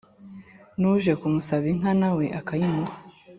n'uje 0.79 1.11
kumusaba 1.19 1.65
inka 1.73 1.91
nawe 2.01 2.25
akayimuha, 2.39 2.95